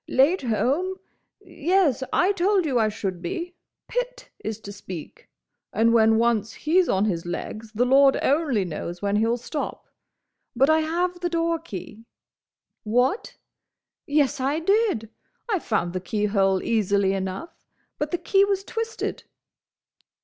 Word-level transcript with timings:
"Late 0.07 0.41
home?—Yes; 0.41 2.01
I 2.11 2.31
told 2.31 2.65
you 2.65 2.79
I 2.79 2.89
should 2.89 3.21
be. 3.21 3.53
Pitt 3.87 4.31
is 4.43 4.59
to 4.61 4.71
speak, 4.71 5.29
and 5.71 5.93
when 5.93 6.17
once 6.17 6.53
he's 6.53 6.89
on 6.89 7.05
his 7.05 7.27
legs 7.27 7.71
the 7.73 7.85
Lord 7.85 8.17
only 8.23 8.65
knows 8.65 9.03
when 9.03 9.17
he'll 9.17 9.37
stop. 9.37 9.85
But 10.55 10.71
I 10.71 10.79
have 10.79 11.19
the 11.19 11.29
doorkey. 11.29 12.05
What? 12.81 13.37
Yes, 14.07 14.39
I 14.39 14.57
did! 14.57 15.07
I 15.47 15.59
found 15.59 15.93
the 15.93 16.01
keyhole 16.01 16.63
easily 16.63 17.13
enough, 17.13 17.63
but 17.99 18.09
the 18.09 18.17
key 18.17 18.43
was 18.43 18.63
twisted. 18.63 19.25